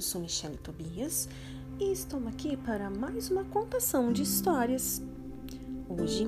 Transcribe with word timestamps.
eu 0.00 0.02
sou 0.02 0.18
Michelle 0.18 0.56
Tobias 0.56 1.28
e 1.78 1.92
estou 1.92 2.26
aqui 2.26 2.56
para 2.56 2.88
mais 2.88 3.30
uma 3.30 3.44
contação 3.44 4.10
de 4.10 4.22
histórias. 4.22 5.02
Hoje 5.90 6.26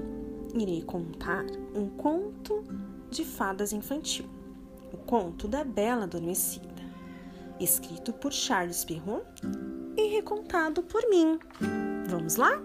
irei 0.54 0.82
contar 0.82 1.46
um 1.74 1.88
conto 1.88 2.62
de 3.11 3.25
fadas 3.25 3.72
infantil, 3.72 4.27
o 4.93 4.98
conto 4.98 5.48
da 5.48 5.64
Bela 5.64 6.03
Adormecida, 6.04 6.68
escrito 7.58 8.12
por 8.12 8.30
Charles 8.30 8.85
Perrault 8.85 9.40
e 9.96 10.07
recontado 10.09 10.82
por 10.82 11.09
mim. 11.09 11.39
Vamos 12.09 12.36
lá? 12.36 12.61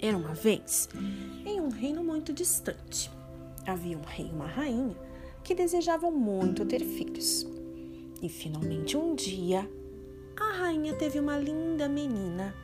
Era 0.00 0.16
uma 0.16 0.32
vez, 0.32 0.88
em 1.44 1.60
um 1.60 1.68
reino 1.68 2.02
muito 2.02 2.32
distante, 2.32 3.10
havia 3.66 3.98
um 3.98 4.02
rei 4.02 4.26
e 4.26 4.32
uma 4.32 4.46
rainha 4.46 4.96
que 5.44 5.54
desejavam 5.54 6.10
muito 6.10 6.64
ter 6.64 6.80
filhos. 6.80 7.46
E 8.22 8.28
finalmente 8.28 8.96
um 8.96 9.16
dia, 9.16 9.68
rainha 10.72 10.94
teve 10.94 11.20
uma 11.20 11.36
linda 11.36 11.86
menina 11.86 12.54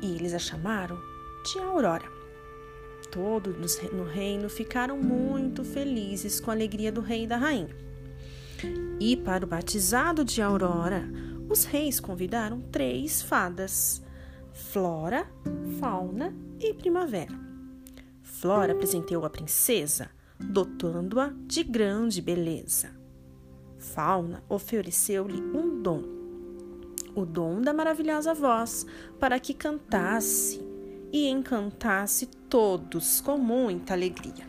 e 0.00 0.14
eles 0.14 0.32
a 0.32 0.38
chamaram 0.38 0.98
de 1.44 1.58
Aurora. 1.58 2.10
Todos 3.10 3.78
no 3.92 4.04
reino 4.04 4.48
ficaram 4.48 4.96
muito 4.96 5.62
felizes 5.62 6.40
com 6.40 6.50
a 6.50 6.54
alegria 6.54 6.90
do 6.90 7.02
rei 7.02 7.24
e 7.24 7.26
da 7.26 7.36
rainha. 7.36 7.76
E 8.98 9.14
para 9.14 9.44
o 9.44 9.46
batizado 9.46 10.24
de 10.24 10.40
Aurora, 10.40 11.04
os 11.46 11.64
reis 11.64 12.00
convidaram 12.00 12.62
três 12.62 13.20
fadas: 13.20 14.02
Flora, 14.54 15.26
Fauna 15.78 16.34
e 16.58 16.72
Primavera. 16.72 17.38
Flora 18.22 18.72
apresentou 18.72 19.22
a 19.26 19.30
princesa, 19.30 20.08
dotando-a 20.40 21.30
de 21.46 21.62
grande 21.62 22.22
beleza. 22.22 22.88
Fauna 23.78 24.42
ofereceu-lhe 24.48 25.42
um 25.54 25.82
dom, 25.82 26.23
o 27.14 27.24
dom 27.24 27.60
da 27.60 27.72
maravilhosa 27.72 28.34
voz, 28.34 28.86
para 29.18 29.38
que 29.38 29.54
cantasse 29.54 30.60
e 31.12 31.28
encantasse 31.28 32.26
todos 32.26 33.20
com 33.20 33.38
muita 33.38 33.94
alegria. 33.94 34.46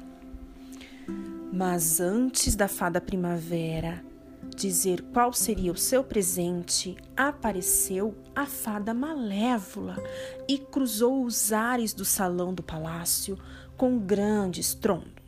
Mas 1.53 1.99
antes 1.99 2.55
da 2.55 2.67
fada 2.67 2.99
primavera 2.99 4.03
dizer 4.55 5.01
qual 5.13 5.33
seria 5.33 5.71
o 5.71 5.77
seu 5.77 6.03
presente, 6.03 6.95
apareceu 7.15 8.15
a 8.35 8.45
fada 8.45 8.93
malévola 8.93 9.95
e 10.47 10.57
cruzou 10.57 11.25
os 11.25 11.51
ares 11.51 11.93
do 11.93 12.05
salão 12.05 12.53
do 12.53 12.63
palácio 12.63 13.37
com 13.75 13.97
grande 13.97 14.61
estrondo 14.61 15.25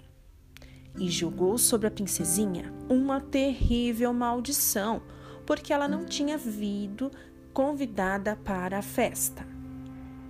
e 1.00 1.10
jogou 1.10 1.58
sobre 1.58 1.88
a 1.88 1.92
princesinha 1.92 2.74
uma 2.90 3.22
terrível 3.22 4.12
maldição, 4.14 5.02
porque 5.48 5.72
ela 5.72 5.88
não 5.88 6.06
tinha 6.06 6.38
vindo 6.38 7.10
convidada 7.54 8.36
para 8.36 8.78
a 8.78 8.82
festa. 8.82 9.48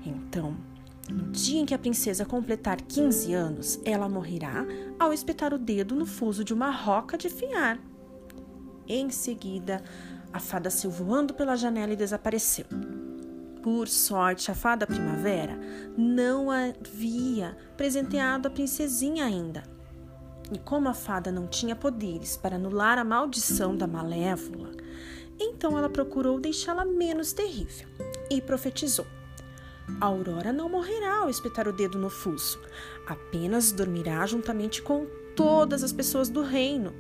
Então, 0.06 0.56
no 1.10 1.32
dia 1.32 1.60
em 1.60 1.66
que 1.66 1.74
a 1.74 1.80
princesa 1.80 2.24
completar 2.24 2.80
15 2.80 3.34
anos, 3.34 3.82
ela 3.84 4.08
morrerá 4.08 4.66
ao 5.00 5.12
espetar 5.12 5.54
o 5.54 5.58
dedo 5.58 5.96
no 5.96 6.06
fuso 6.06 6.44
de 6.44 6.54
uma 6.54 6.70
roca 6.70 7.18
de 7.18 7.30
fiar. 7.30 7.80
Em 8.88 9.10
seguida, 9.10 9.84
a 10.32 10.40
fada 10.40 10.70
saiu 10.70 10.92
voando 10.92 11.34
pela 11.34 11.56
janela 11.58 11.92
e 11.92 11.98
desapareceu. 11.98 12.68
Por 13.64 13.88
sorte, 13.88 14.52
a 14.52 14.56
fada 14.56 14.86
primavera 14.86 15.60
não 15.98 16.50
havia 16.52 17.58
presenteado 17.76 18.48
a 18.48 18.52
princesinha 18.52 19.26
ainda 19.26 19.64
e 20.52 20.58
como 20.58 20.88
a 20.88 20.94
fada 20.94 21.32
não 21.32 21.48
tinha 21.48 21.76
poderes 21.76 22.38
para 22.38 22.56
anular 22.56 22.98
a 22.98 23.04
maldição 23.04 23.76
da 23.76 23.88
malévola, 23.88 24.72
então 25.40 25.78
ela 25.78 25.90
procurou 25.90 26.40
deixá-la 26.40 26.86
menos 26.86 27.34
terrível 27.34 27.88
e 28.30 28.42
profetizou: 28.42 29.06
A 30.00 30.06
Aurora 30.06 30.52
não 30.52 30.70
morrerá 30.70 31.18
ao 31.18 31.30
espetar 31.30 31.68
o 31.68 31.74
dedo 31.74 31.98
no 31.98 32.10
fuso, 32.10 32.60
apenas 33.06 33.72
dormirá 33.72 34.26
juntamente 34.26 34.82
com 34.82 35.06
todas 35.36 35.84
as 35.84 35.94
pessoas 35.94 36.30
do 36.30 36.42
reino 36.42 36.94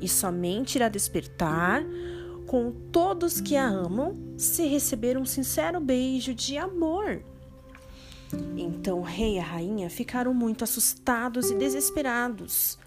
e 0.00 0.08
somente 0.08 0.76
irá 0.76 0.88
despertar 0.88 1.84
com 2.46 2.72
todos 2.92 3.40
que 3.40 3.56
a 3.56 3.66
amam 3.66 4.16
se 4.36 4.66
receber 4.66 5.18
um 5.18 5.26
sincero 5.26 5.80
beijo 5.80 6.34
de 6.34 6.56
amor. 6.56 7.22
Então 8.56 9.00
o 9.00 9.02
rei 9.02 9.36
e 9.36 9.38
a 9.38 9.42
rainha 9.42 9.90
ficaram 9.90 10.32
muito 10.34 10.64
assustados 10.64 11.50
e 11.50 11.54
desesperados. 11.54 12.78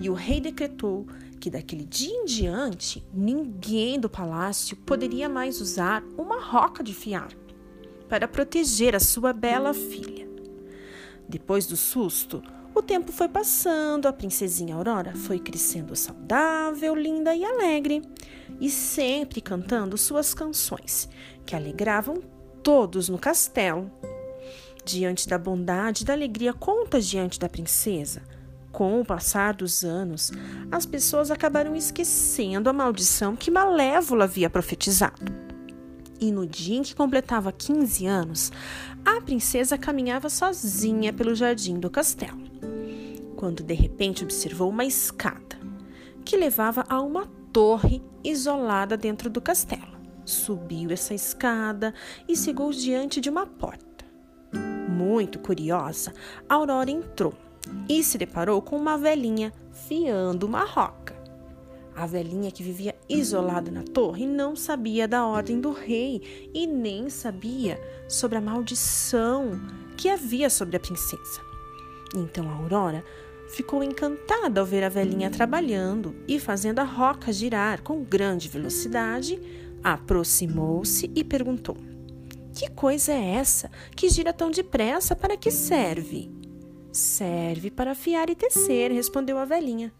E 0.00 0.08
o 0.08 0.14
rei 0.14 0.40
decretou 0.40 1.06
que 1.38 1.50
daquele 1.50 1.84
dia 1.84 2.12
em 2.12 2.24
diante 2.24 3.04
ninguém 3.12 3.98
do 3.98 4.10
palácio 4.10 4.76
poderia 4.76 5.28
mais 5.28 5.60
usar 5.60 6.02
uma 6.16 6.40
roca 6.40 6.82
de 6.82 6.92
fiar 6.92 7.28
para 8.08 8.26
proteger 8.26 8.94
a 8.96 9.00
sua 9.00 9.32
bela 9.32 9.72
filha. 9.72 10.28
Depois 11.28 11.66
do 11.66 11.76
susto, 11.76 12.42
o 12.74 12.82
tempo 12.82 13.12
foi 13.12 13.28
passando, 13.28 14.06
a 14.06 14.12
princesinha 14.12 14.74
Aurora 14.74 15.14
foi 15.14 15.38
crescendo 15.38 15.94
saudável, 15.94 16.94
linda 16.94 17.34
e 17.34 17.44
alegre, 17.44 18.02
e 18.60 18.70
sempre 18.70 19.40
cantando 19.40 19.98
suas 19.98 20.32
canções, 20.32 21.08
que 21.44 21.54
alegravam 21.54 22.22
todos 22.62 23.08
no 23.08 23.18
castelo. 23.18 23.90
Diante 24.84 25.28
da 25.28 25.36
bondade 25.36 26.02
e 26.02 26.06
da 26.06 26.14
alegria 26.14 26.54
contagiante 26.54 27.38
da 27.38 27.48
princesa, 27.48 28.22
com 28.72 29.00
o 29.00 29.04
passar 29.04 29.54
dos 29.54 29.84
anos, 29.84 30.30
as 30.70 30.84
pessoas 30.86 31.30
acabaram 31.30 31.74
esquecendo 31.74 32.68
a 32.68 32.72
maldição 32.72 33.34
que 33.34 33.50
Malévola 33.50 34.24
havia 34.24 34.50
profetizado. 34.50 35.32
E 36.20 36.32
no 36.32 36.46
dia 36.46 36.78
em 36.78 36.82
que 36.82 36.94
completava 36.94 37.52
15 37.52 38.06
anos, 38.06 38.52
a 39.04 39.20
princesa 39.20 39.78
caminhava 39.78 40.28
sozinha 40.28 41.12
pelo 41.12 41.34
jardim 41.34 41.78
do 41.78 41.88
castelo, 41.88 42.42
quando 43.36 43.62
de 43.62 43.74
repente 43.74 44.24
observou 44.24 44.68
uma 44.68 44.84
escada 44.84 45.58
que 46.24 46.36
levava 46.36 46.84
a 46.88 47.00
uma 47.00 47.26
torre 47.52 48.02
isolada 48.22 48.96
dentro 48.96 49.30
do 49.30 49.40
castelo. 49.40 49.96
Subiu 50.24 50.90
essa 50.90 51.14
escada 51.14 51.94
e 52.28 52.36
chegou 52.36 52.70
diante 52.70 53.20
de 53.20 53.30
uma 53.30 53.46
porta. 53.46 54.04
Muito 54.88 55.38
curiosa, 55.38 56.12
Aurora 56.48 56.90
entrou 56.90 57.32
e 57.88 58.02
se 58.02 58.18
deparou 58.18 58.60
com 58.60 58.76
uma 58.76 58.96
velhinha 58.96 59.52
fiando 59.72 60.46
uma 60.46 60.64
roca. 60.64 61.16
A 61.98 62.06
velhinha 62.06 62.52
que 62.52 62.62
vivia 62.62 62.94
isolada 63.08 63.72
na 63.72 63.82
torre 63.82 64.24
não 64.24 64.54
sabia 64.54 65.08
da 65.08 65.26
ordem 65.26 65.60
do 65.60 65.72
rei 65.72 66.50
e 66.54 66.64
nem 66.64 67.10
sabia 67.10 67.80
sobre 68.08 68.38
a 68.38 68.40
maldição 68.40 69.60
que 69.96 70.08
havia 70.08 70.48
sobre 70.48 70.76
a 70.76 70.80
princesa. 70.80 71.40
Então 72.14 72.48
a 72.48 72.54
Aurora 72.54 73.04
ficou 73.48 73.82
encantada 73.82 74.60
ao 74.60 74.66
ver 74.66 74.84
a 74.84 74.88
velhinha 74.88 75.28
trabalhando 75.28 76.14
e 76.28 76.38
fazendo 76.38 76.78
a 76.78 76.84
roca 76.84 77.32
girar 77.32 77.82
com 77.82 78.04
grande 78.04 78.48
velocidade, 78.48 79.40
aproximou-se 79.82 81.10
e 81.14 81.24
perguntou: 81.24 81.76
Que 82.54 82.70
coisa 82.70 83.12
é 83.12 83.34
essa 83.34 83.70
que 83.96 84.08
gira 84.08 84.32
tão 84.32 84.52
depressa? 84.52 85.16
Para 85.16 85.36
que 85.36 85.50
serve? 85.50 86.37
Serve 86.92 87.70
para 87.70 87.92
afiar 87.92 88.30
e 88.30 88.34
tecer, 88.34 88.90
respondeu 88.90 89.38
a 89.38 89.44
velhinha. 89.44 89.92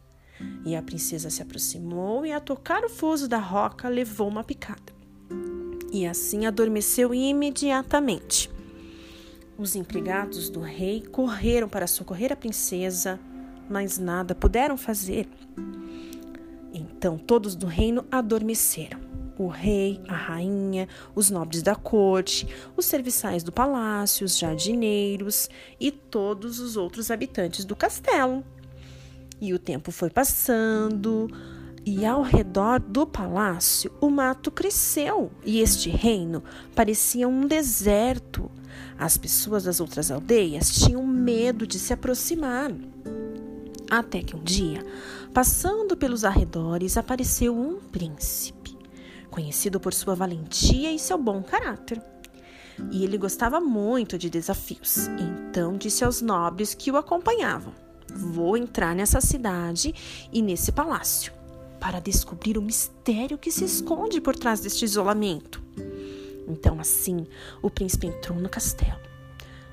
E 0.65 0.77
a 0.77 0.83
princesa 0.83 1.31
se 1.31 1.43
aproximou 1.43 2.25
e, 2.25 2.33
a 2.33 2.41
tocar 2.41 2.85
o 2.85 2.89
fuso 2.89 3.29
da 3.29 3.39
roca, 3.39 3.89
levou 3.89 4.29
uma 4.29 4.45
picada. 4.45 4.93
E 5.93 6.07
assim 6.07 6.47
adormeceu 6.47 7.15
imediatamente. 7.15 8.51
Os 9.57 9.75
empregados 9.75 10.49
do 10.49 10.61
rei 10.61 11.03
correram 11.03 11.69
para 11.69 11.87
socorrer 11.87 12.33
a 12.33 12.37
princesa, 12.37 13.19
mas 13.69 13.99
nada 13.99 14.35
puderam 14.35 14.77
fazer. 14.77 15.29
Então 16.73 17.19
todos 17.19 17.57
do 17.57 17.67
reino 17.67 18.05
adormeceram 18.11 19.08
o 19.39 19.49
rei, 19.49 20.01
a 20.09 20.15
rainha, 20.15 20.89
os 21.15 21.31
nobres 21.31 21.63
da 21.63 21.75
corte, 21.75 22.49
os 22.77 22.85
serviçais 22.85 23.43
do 23.43 23.53
palácio, 23.53 24.25
os 24.25 24.37
jardineiros 24.37 25.49
e 25.79 25.91
todos 25.91 26.59
os 26.59 26.77
outros 26.77 27.11
habitantes 27.11 27.65
do 27.65 27.77
castelo. 27.77 28.45
E 29.41 29.55
o 29.55 29.59
tempo 29.59 29.93
foi 29.93 30.11
passando, 30.11 31.31
e 31.87 32.05
ao 32.05 32.23
redor 32.23 32.81
do 32.81 33.07
palácio 33.07 33.91
o 34.01 34.11
mato 34.11 34.51
cresceu, 34.51 35.31
e 35.45 35.61
este 35.61 35.89
reino 35.89 36.43
parecia 36.75 37.29
um 37.29 37.47
deserto. 37.47 38.51
As 38.99 39.17
pessoas 39.17 39.65
das 39.65 39.81
outras 39.81 40.11
aldeias 40.11 40.71
tinham 40.75 41.07
medo 41.07 41.67
de 41.67 41.79
se 41.79 41.93
aproximar. 41.93 42.73
Até 43.91 44.23
que 44.23 44.37
um 44.37 44.43
dia, 44.43 44.85
passando 45.33 45.97
pelos 45.97 46.25
arredores, 46.25 46.97
apareceu 46.97 47.57
um 47.57 47.81
príncipe 47.81 48.58
conhecido 49.29 49.79
por 49.79 49.95
sua 49.95 50.15
valentia 50.15 50.91
e 50.93 50.99
seu 50.99 51.19
bom 51.19 51.43
caráter. 51.43 52.03
E 52.91 53.05
ele 53.05 53.19
gostava 53.19 53.61
muito 53.61 54.17
de 54.17 54.31
desafios, 54.31 55.09
então 55.19 55.77
disse 55.77 56.05
aos 56.05 56.21
nobres 56.21 56.75
que 56.75 56.91
o 56.93 56.97
acompanhavam: 56.97 57.73
Vou 58.15 58.57
entrar 58.57 58.95
nessa 58.95 59.21
cidade 59.21 59.95
e 60.33 60.41
nesse 60.43 60.73
palácio. 60.73 61.33
para 61.81 62.01
descobrir 62.01 62.59
o 62.59 62.63
mistério 62.63 63.39
que 63.39 63.53
se 63.53 63.65
esconde 63.65 64.21
por 64.21 64.35
trás 64.35 64.59
deste 64.59 64.85
isolamento. 64.85 65.63
Então, 66.49 66.81
assim, 66.81 67.25
o 67.63 67.71
príncipe 67.71 68.09
entrou 68.09 68.37
no 68.37 68.49
castelo 68.49 68.99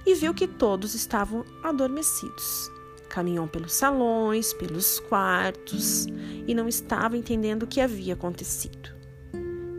e 0.06 0.13
viu 0.13 0.31
que 0.31 0.48
todos 0.48 0.94
estavam 0.94 1.44
adormecidos. 1.63 2.69
Caminhou 3.10 3.48
pelos 3.48 3.74
salões, 3.74 4.54
pelos 4.54 5.00
quartos 5.00 6.06
e 6.46 6.54
não 6.54 6.68
estava 6.68 7.18
entendendo 7.18 7.63
o 7.63 7.68
que 7.68 7.81
havia 7.81 8.13
acontecido. 8.13 8.94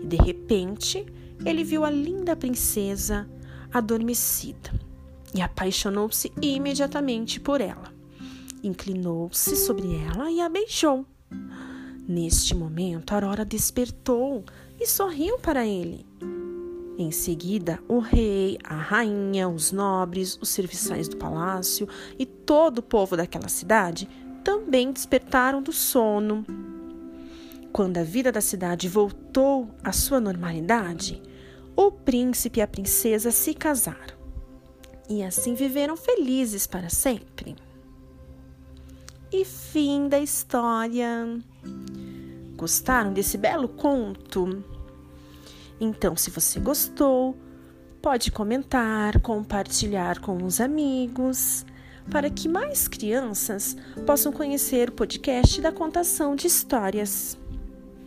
De 0.06 0.16
repente, 0.16 1.04
ele 1.44 1.64
viu 1.64 1.84
a 1.84 1.90
linda 1.90 2.36
princesa 2.36 3.28
adormecida 3.72 4.70
e 5.34 5.42
apaixonou-se 5.42 6.32
imediatamente 6.40 7.40
por 7.40 7.60
ela. 7.60 7.92
Inclinou-se 8.62 9.56
sobre 9.56 9.96
ela 9.96 10.30
e 10.30 10.40
a 10.40 10.48
beijou. 10.48 11.04
Neste 12.08 12.54
momento, 12.54 13.12
Aurora 13.12 13.44
despertou 13.44 14.44
e 14.78 14.86
sorriu 14.86 15.38
para 15.38 15.66
ele. 15.66 16.06
Em 16.96 17.10
seguida, 17.10 17.80
o 17.88 17.98
rei, 17.98 18.56
a 18.62 18.76
rainha, 18.76 19.48
os 19.48 19.72
nobres, 19.72 20.38
os 20.40 20.50
serviçais 20.50 21.08
do 21.08 21.16
palácio 21.16 21.88
e 22.16 22.24
todo 22.24 22.78
o 22.78 22.82
povo 22.82 23.16
daquela 23.16 23.48
cidade 23.48 24.08
também 24.44 24.92
despertaram 24.92 25.60
do 25.60 25.72
sono. 25.72 26.46
Quando 27.76 27.98
a 27.98 28.02
vida 28.02 28.32
da 28.32 28.40
cidade 28.40 28.88
voltou 28.88 29.68
à 29.84 29.92
sua 29.92 30.18
normalidade, 30.18 31.22
o 31.76 31.92
príncipe 31.92 32.58
e 32.58 32.62
a 32.62 32.66
princesa 32.66 33.30
se 33.30 33.52
casaram. 33.52 34.16
E 35.10 35.22
assim 35.22 35.52
viveram 35.52 35.94
felizes 35.94 36.66
para 36.66 36.88
sempre. 36.88 37.54
E 39.30 39.44
fim 39.44 40.08
da 40.08 40.18
história. 40.18 41.38
Gostaram 42.56 43.12
desse 43.12 43.36
belo 43.36 43.68
conto? 43.68 44.64
Então, 45.78 46.16
se 46.16 46.30
você 46.30 46.58
gostou, 46.58 47.36
pode 48.00 48.32
comentar, 48.32 49.20
compartilhar 49.20 50.18
com 50.20 50.42
os 50.42 50.62
amigos, 50.62 51.66
para 52.10 52.30
que 52.30 52.48
mais 52.48 52.88
crianças 52.88 53.76
possam 54.06 54.32
conhecer 54.32 54.88
o 54.88 54.92
podcast 54.92 55.60
da 55.60 55.70
contação 55.70 56.34
de 56.34 56.46
histórias. 56.46 57.36